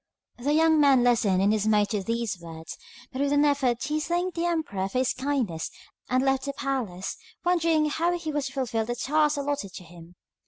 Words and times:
The 0.39 0.53
young 0.55 0.79
man 0.81 1.03
listened 1.03 1.43
in 1.43 1.51
dismay 1.51 1.85
to 1.91 2.01
these 2.01 2.35
words, 2.41 2.75
but 3.11 3.21
with 3.21 3.31
an 3.31 3.45
effort 3.45 3.83
he 3.83 3.99
thanked 3.99 4.33
the 4.35 4.47
emperor 4.47 4.89
for 4.89 4.97
his 4.97 5.13
kindness 5.13 5.69
and 6.09 6.25
left 6.25 6.45
the 6.45 6.53
palace, 6.53 7.15
wondering 7.45 7.85
how 7.87 8.17
he 8.17 8.31
was 8.31 8.47
to 8.47 8.53
fulfil 8.53 8.83
the 8.83 8.95
task 8.95 9.37
allotted 9.37 9.73
to 9.73 9.83
him. 9.83 10.15